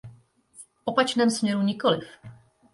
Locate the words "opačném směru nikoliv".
0.83-2.03